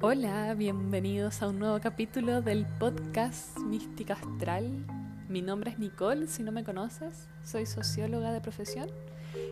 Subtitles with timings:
[0.00, 4.86] Hola, bienvenidos a un nuevo capítulo del podcast Mística Astral.
[5.28, 8.88] Mi nombre es Nicole, si no me conoces, soy socióloga de profesión,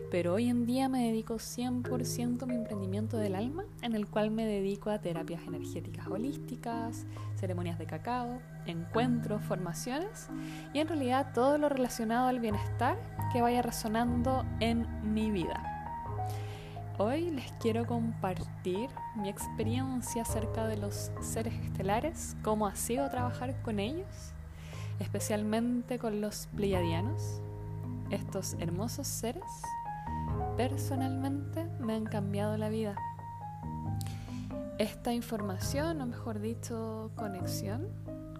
[0.09, 4.31] pero hoy en día me dedico 100% a mi emprendimiento del alma, en el cual
[4.31, 10.29] me dedico a terapias energéticas holísticas, ceremonias de cacao, encuentros, formaciones
[10.73, 12.97] y en realidad todo lo relacionado al bienestar
[13.33, 15.76] que vaya resonando en mi vida.
[16.99, 23.61] Hoy les quiero compartir mi experiencia acerca de los seres estelares, cómo ha sido trabajar
[23.61, 24.33] con ellos,
[24.99, 27.39] especialmente con los pleiadianos.
[28.09, 29.43] Estos hermosos seres
[30.57, 32.95] personalmente me han cambiado la vida.
[34.79, 37.89] Esta información, o mejor dicho, conexión,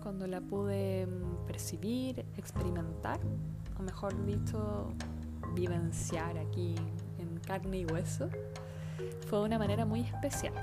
[0.02, 3.20] cuando la pude mm, percibir, experimentar,
[3.80, 4.88] o mejor dicho,
[5.54, 6.74] vivenciar aquí
[7.48, 8.30] carne y hueso,
[9.28, 10.54] fue una manera muy especial.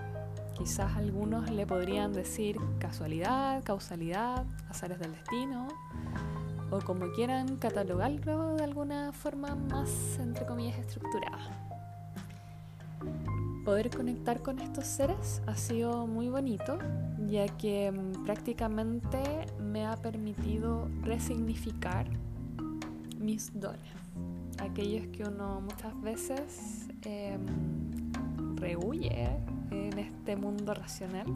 [0.57, 5.69] Quizás algunos le podrían decir casualidad, causalidad, azares del destino,
[6.71, 11.51] o como quieran catalogarlo de alguna forma más, entre comillas, estructurada.
[13.65, 16.79] Poder conectar con estos seres ha sido muy bonito,
[17.29, 22.07] ya que mm, prácticamente me ha permitido resignificar
[23.19, 24.05] mis dones
[24.59, 27.39] aquellos que uno muchas veces eh,
[28.65, 29.29] rehuye
[29.71, 31.27] en este mundo racional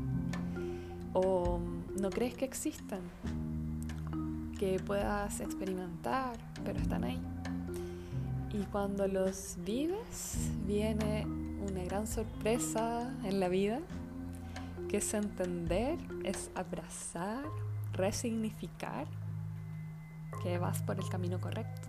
[1.13, 1.61] o
[2.01, 3.01] no crees que existan,
[4.59, 7.21] que puedas experimentar, pero están ahí.
[8.55, 13.81] Y cuando los vives, viene una gran sorpresa en la vida,
[14.89, 17.45] que es entender, es abrazar,
[17.93, 19.07] resignificar
[20.43, 21.89] que vas por el camino correcto.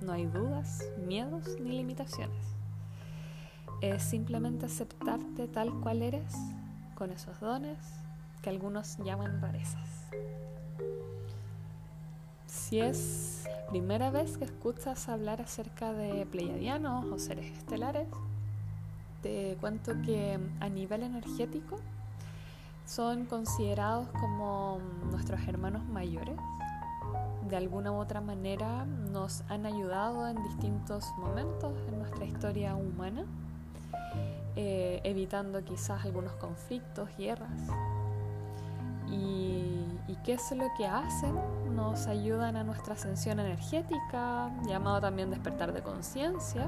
[0.00, 2.55] No hay dudas, miedos ni limitaciones.
[3.80, 6.34] Es simplemente aceptarte tal cual eres,
[6.94, 7.78] con esos dones
[8.42, 10.08] que algunos llaman rarezas.
[12.46, 18.08] Si es primera vez que escuchas hablar acerca de pleiadianos o seres estelares,
[19.22, 21.78] te cuento que a nivel energético
[22.86, 24.78] son considerados como
[25.10, 26.36] nuestros hermanos mayores
[27.48, 33.24] de alguna u otra manera nos han ayudado en distintos momentos en nuestra historia humana,
[34.56, 37.50] eh, evitando quizás algunos conflictos, guerras.
[39.08, 39.84] Y,
[40.24, 41.36] qué es lo que hacen?
[41.76, 46.66] Nos ayudan a nuestra ascensión energética, llamado también despertar de conciencia,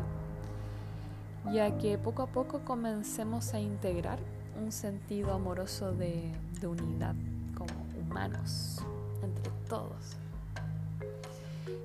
[1.52, 4.20] ya que poco a poco comencemos a integrar
[4.62, 6.32] un sentido amoroso de
[6.62, 7.16] unidad
[7.56, 8.80] como humanos
[9.22, 10.16] entre todos.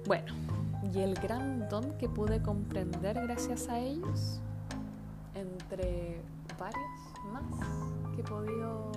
[0.06, 0.34] Bueno,
[0.94, 4.42] y el gran don que pude comprender gracias a ellos,
[5.64, 6.22] entre
[6.60, 6.84] varios
[7.32, 7.44] más
[8.16, 8.92] que he podido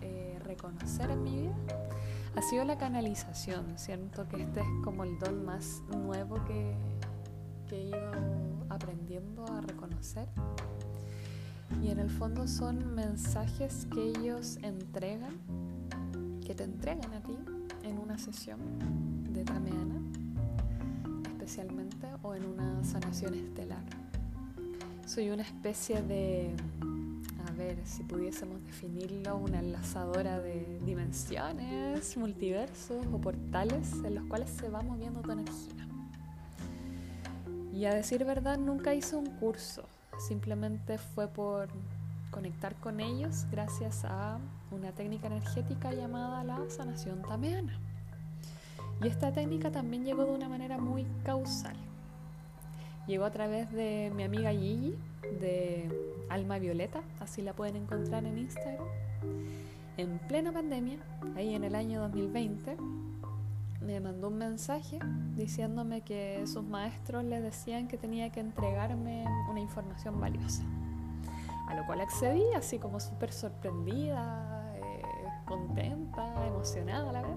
[0.00, 1.54] eh, reconocer en mi vida,
[2.36, 3.78] ha sido la canalización.
[3.78, 6.74] Siento que este es como el don más nuevo que,
[7.72, 8.10] he ido
[8.68, 10.28] aprendiendo a reconocer.
[11.82, 15.36] Y en el fondo son mensajes que ellos entregan,
[16.44, 17.38] que te entregan a ti
[17.84, 18.58] en una sesión
[19.32, 20.00] de Tameana,
[21.28, 24.09] especialmente, o en una sanación estelar.
[25.06, 26.54] Soy una especie de,
[27.46, 34.50] a ver si pudiésemos definirlo, una enlazadora de dimensiones, multiversos o portales en los cuales
[34.50, 35.88] se va moviendo tu energía.
[37.72, 39.84] Y a decir verdad, nunca hice un curso,
[40.28, 41.68] simplemente fue por
[42.30, 44.38] conectar con ellos gracias a
[44.70, 47.78] una técnica energética llamada la sanación tameana.
[49.02, 51.76] Y esta técnica también llegó de una manera muy causal.
[53.06, 54.94] Llegó a través de mi amiga Gigi,
[55.40, 55.88] de
[56.28, 58.86] Alma Violeta, así la pueden encontrar en Instagram.
[59.96, 60.98] En plena pandemia,
[61.36, 62.76] ahí en el año 2020,
[63.80, 64.98] me mandó un mensaje
[65.36, 70.62] diciéndome que sus maestros le decían que tenía que entregarme una información valiosa.
[71.66, 75.02] A lo cual accedí, así como súper sorprendida, eh,
[75.46, 77.36] contenta, emocionada a la vez.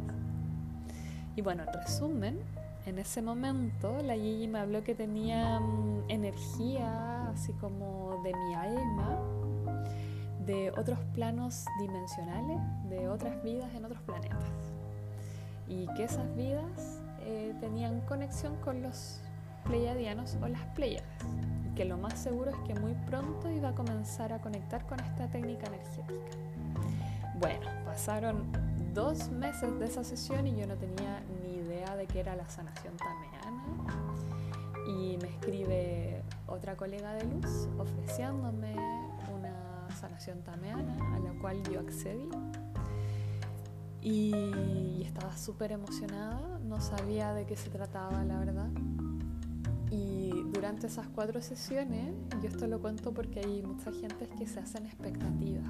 [1.35, 2.39] Y bueno, en resumen,
[2.85, 8.53] en ese momento la Gigi me habló que tenía mm, energía así como de mi
[8.55, 9.19] alma,
[10.45, 12.59] de otros planos dimensionales,
[12.89, 14.37] de otras vidas en otros planetas.
[15.67, 19.21] Y que esas vidas eh, tenían conexión con los
[19.63, 21.07] pleiadianos o las pleiades.
[21.65, 24.99] Y que lo más seguro es que muy pronto iba a comenzar a conectar con
[24.99, 26.37] esta técnica energética.
[27.39, 28.51] Bueno, pasaron
[28.93, 32.47] dos meses de esa sesión y yo no tenía ni idea de qué era la
[32.49, 33.63] sanación tameana.
[34.87, 38.73] Y me escribe otra colega de luz ofreciéndome
[39.35, 42.29] una sanación tameana, a la cual yo accedí.
[44.01, 48.69] Y, estaba súper emocionada, no sabía de qué se trataba, la verdad.
[49.89, 54.59] Y durante esas cuatro sesiones, yo esto lo cuento porque hay mucha gente que se
[54.59, 55.67] hacen expectativas.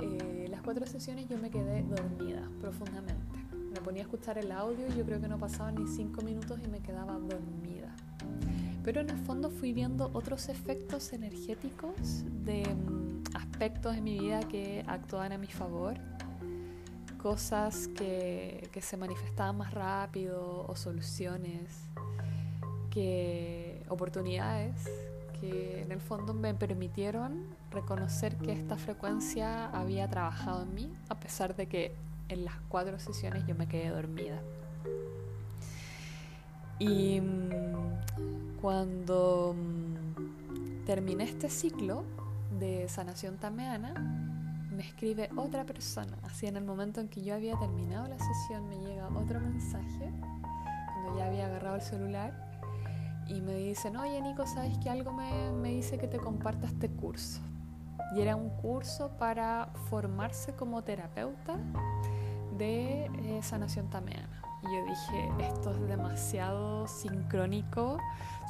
[0.00, 0.37] Eh,
[0.68, 3.38] cuatro sesiones yo me quedé dormida profundamente.
[3.72, 6.60] Me ponía a escuchar el audio y yo creo que no pasaban ni cinco minutos
[6.62, 7.96] y me quedaba dormida.
[8.84, 14.40] Pero en el fondo fui viendo otros efectos energéticos de mm, aspectos de mi vida
[14.40, 15.96] que actuaban a mi favor
[17.16, 21.88] cosas que, que, se manifestaban más rápido o soluciones,
[22.90, 24.84] que oportunidades
[25.40, 31.18] que en el fondo me permitieron reconocer que esta frecuencia había trabajado en mí, a
[31.18, 31.94] pesar de que
[32.28, 34.40] en las cuatro sesiones yo me quedé dormida.
[36.78, 42.04] Y mm, cuando mm, terminé este ciclo
[42.58, 43.94] de sanación tameana,
[44.70, 46.16] me escribe otra persona.
[46.22, 50.12] Así en el momento en que yo había terminado la sesión me llega otro mensaje,
[50.30, 52.47] cuando ya había agarrado el celular,
[53.28, 56.88] y me dicen, oye Nico, ¿sabes que algo me, me dice que te comparta este
[56.90, 57.40] curso?
[58.14, 61.58] Y era un curso para formarse como terapeuta
[62.56, 64.42] de eh, sanación tameana.
[64.62, 67.98] Y yo dije, esto es demasiado sincrónico,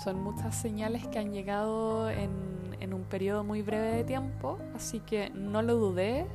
[0.03, 5.01] son muchas señales que han llegado en en un periodo muy breve de tiempo, así
[5.01, 6.27] que no lo dudé,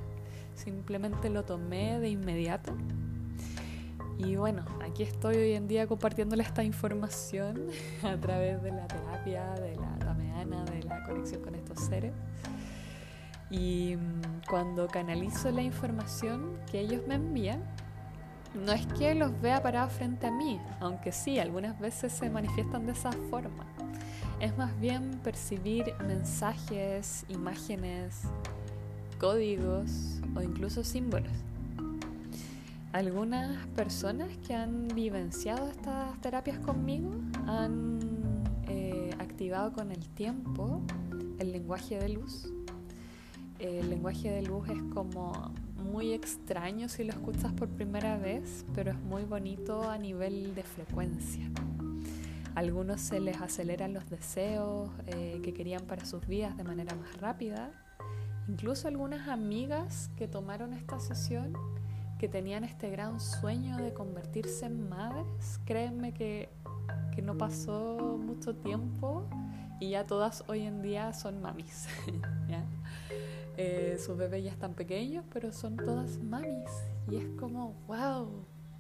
[0.56, 2.74] simplemente lo tomé de inmediato.
[4.18, 7.68] Y bueno, aquí estoy hoy en día compartiéndole esta información
[8.04, 12.14] a través de la terapia, de la tameana, de la conexión con estos seres.
[13.50, 17.64] Y mm, cuando canalizo la información que ellos me envían,
[18.54, 22.86] no es que los vea parados frente a mí, aunque sí, algunas veces se manifiestan
[22.86, 23.66] de esa forma
[24.44, 28.24] es más bien percibir mensajes, imágenes,
[29.18, 31.32] códigos o incluso símbolos.
[32.94, 37.12] Algunas personas que han vivenciado estas terapias conmigo
[37.48, 38.00] han
[38.68, 40.82] eh, activado con el tiempo
[41.40, 42.54] el lenguaje de luz.
[43.60, 48.92] El lenguaje de luz es como muy extraño si lo escuchas por primera vez, pero
[48.92, 51.50] es muy bonito a nivel de frecuencia
[52.56, 57.18] algunos se les aceleran los deseos eh, que querían para sus vidas de manera más
[57.20, 57.72] rápida.
[58.48, 61.54] Incluso algunas amigas que tomaron esta sesión,
[62.24, 66.48] que tenían este gran sueño de convertirse en madres, créanme que,
[67.14, 69.28] que no pasó mucho tiempo
[69.82, 71.90] y ya todas hoy en día son mamis.
[73.56, 76.72] Eh, sus bebés ya están pequeños, pero son todas mamis.
[77.12, 78.28] Y es como, wow,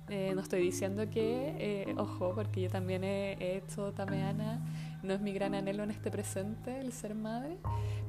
[0.10, 4.66] eh, no estoy diciendo que, eh, ojo, porque yo también he, hecho tameana,
[5.03, 7.57] no es mi gran anhelo en este presente el ser madre,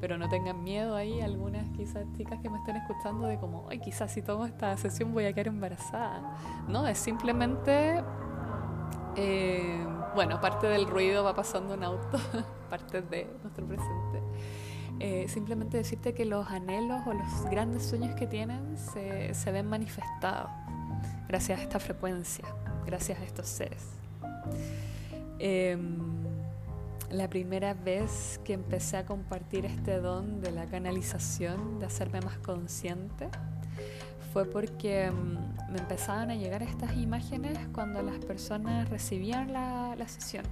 [0.00, 3.80] pero no tengan miedo ahí algunas quizás chicas que me estén escuchando de como, ay,
[3.80, 6.36] quizás si tomo esta sesión voy a quedar embarazada.
[6.68, 8.02] No, es simplemente,
[9.16, 12.18] eh, bueno, parte del ruido va pasando un auto,
[12.70, 15.28] parte de nuestro presente.
[15.28, 20.50] simplemente decirte que los anhelos o los grandes sueños que tienen se, se ven manifestados
[21.28, 22.44] gracias a esta frecuencia,
[22.86, 23.88] gracias a estos seres.
[25.38, 26.24] Em,
[27.10, 32.38] la primera vez que empecé a compartir este don de la canalización, de hacerme más
[32.38, 33.28] consciente,
[34.32, 35.38] fue porque em,
[35.70, 40.44] me empezaban a llegar estas imágenes cuando las personas recibían la, sesión.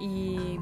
[0.00, 0.58] Y,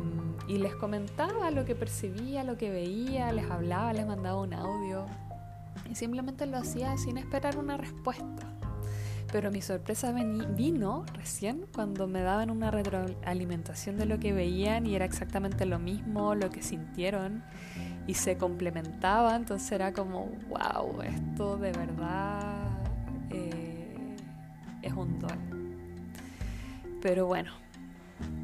[0.49, 5.07] y, les comentaba lo que percibía, lo que veía, les hablaba, les mandaba un audio.
[5.91, 8.56] Y simplemente lo hacía sin esperar una respuesta.
[9.33, 14.95] Pero mi sorpresa vino recién cuando me daban una retroalimentación de lo que veían y
[14.95, 17.43] era exactamente lo mismo, lo que sintieron
[18.07, 19.35] y se complementaba.
[19.35, 22.69] Entonces era como, wow, esto de verdad
[23.31, 24.17] eh,
[24.83, 25.57] es un don.
[27.03, 27.51] Pero bueno,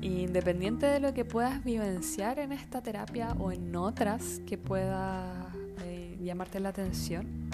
[0.01, 5.49] independiente de lo que puedas vivenciar en esta terapia o en otras que pueda
[5.85, 7.49] eh, llamarte la atención,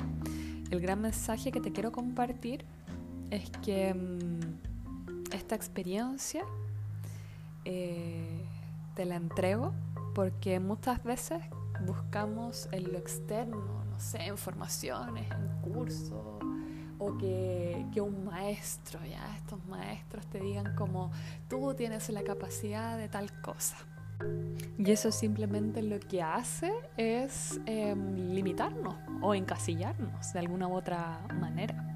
[0.70, 2.64] el gran mensaje que te quiero compartir
[3.30, 6.44] es que mm, esta experiencia
[7.64, 8.44] eh,
[8.94, 9.72] te la entrego
[10.14, 11.42] porque muchas veces
[11.86, 16.42] buscamos en lo externo, no sé, informaciones, en cursos,
[16.98, 21.12] o que, que, un maestro, ya, estos maestros te digan como
[21.48, 23.76] tú tienes la capacidad de tal cosa.
[24.76, 31.20] Y eso simplemente lo que hace es em, limitarnos o encasillarnos de alguna u otra
[31.38, 31.87] manera.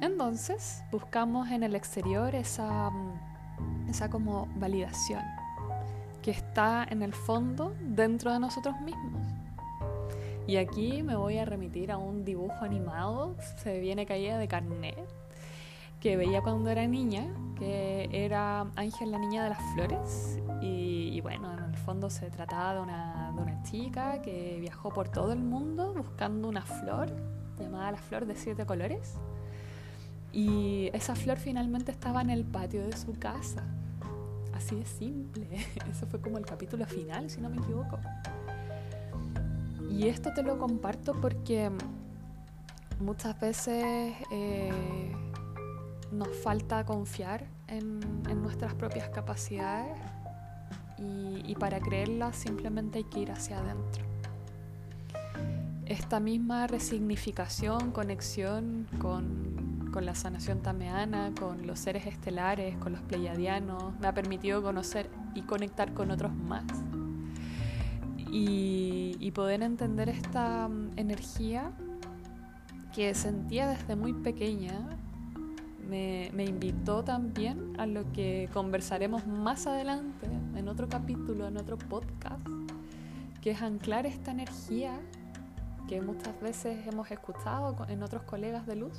[0.00, 5.22] Entonces buscamos en el exterior esa, mm, esa como validación
[6.22, 9.22] que está en el fondo dentro de nosotros mismos.
[10.46, 15.06] Y aquí me voy a remitir a un dibujo animado, se viene caída de carnet,
[16.00, 17.26] que veía cuando era niña,
[17.58, 20.38] que era Ángel la Niña de las Flores.
[20.60, 25.08] Y, bueno, en el fondo se trataba de una, de una chica que viajó por
[25.08, 27.10] todo el mundo buscando una flor
[27.58, 29.18] llamada la flor de siete colores.
[30.34, 33.62] Y esa flor finalmente estaba en el patio de su casa.
[34.52, 35.46] Así de simple.
[35.90, 38.00] Eso fue como el capítulo final, si no me equivoco.
[39.88, 41.70] Y esto te lo comparto porque
[42.98, 43.84] muchas veces
[44.32, 44.72] eh,
[46.10, 48.00] nos falta confiar en,
[48.42, 49.96] nuestras propias capacidades
[50.98, 54.04] y, y para creerlas simplemente hay que ir hacia adentro.
[55.86, 59.53] Esta misma resignificación, conexión con,
[59.94, 65.08] con la sanación tameana, con los seres estelares, con los pleiadianos, me ha permitido conocer
[65.36, 66.64] y conectar con otros más.
[68.32, 71.72] Y, poder entender esta mm, energía
[72.92, 74.96] que sentía desde muy pequeña
[75.88, 81.78] me, me, invitó también a lo que conversaremos más adelante en otro capítulo, en otro
[81.78, 82.46] podcast,
[83.40, 85.00] que es anclar esta energía
[85.88, 88.98] que muchas veces hemos escuchado en otros colegas de luz,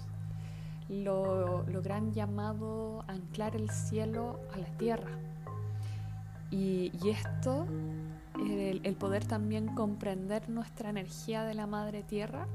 [0.89, 5.11] lo, lo gran llamado anclar el cielo a la tierra.
[6.51, 7.65] Y, y esto
[8.39, 12.47] el, poder también comprender nuestra energía de la madre tierra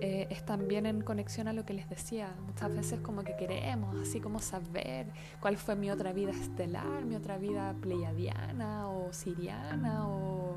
[0.00, 2.34] eh, es también en conexión a lo que les decía.
[2.46, 5.06] Muchas veces como que queremos, así como saber
[5.40, 10.56] cuál fue mi otra vida estelar, mi otra vida pleiadiana o siriana o,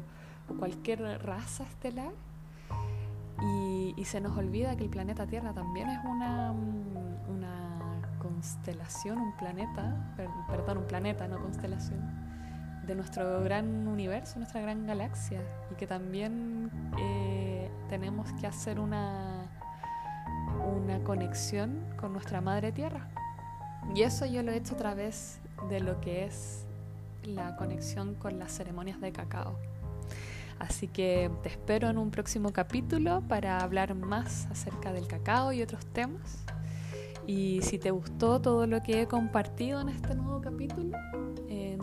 [0.60, 2.12] cualquier raza estelar.
[4.05, 10.13] Y, se nos olvida que el planeta Tierra también es una, una constelación, un planeta,
[10.47, 12.00] perdón, un planeta, no constelación
[12.85, 16.69] de nuestro gran universo, nuestra gran galaxia, y que también
[17.00, 19.47] eh, tenemos que hacer una,
[20.77, 23.07] una conexión con nuestra madre tierra.
[23.95, 26.65] Y eso yo lo he hecho a través de lo que es
[27.24, 29.57] la conexión con las ceremonias de cacao.
[30.59, 35.62] Así que te espero en un próximo capítulo para hablar más acerca del cacao y
[35.62, 36.45] otros temas.
[37.27, 40.97] Y si te gustó todo lo que he compartido en este nuevo capítulo,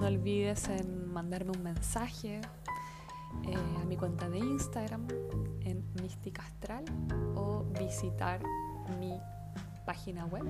[0.03, 2.41] no olvides en mandarme un mensaje
[3.45, 5.07] eh, a mi cuenta de Instagram
[5.61, 6.85] en Mística Astral
[7.37, 8.41] o visitar
[8.99, 9.13] mi
[9.87, 10.45] página web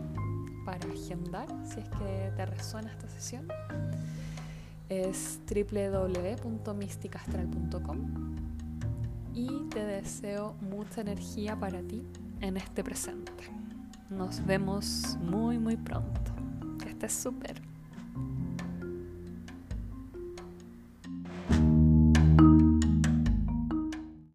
[0.65, 3.47] para agendar si es que te resuena esta sesión.
[5.01, 8.37] Es www.misticastral.com
[9.33, 12.05] y te deseo mucha energía para ti
[12.43, 13.33] en este presente.
[14.11, 16.21] Nos vemos muy muy pronto.
[16.79, 17.72] Que estés súper.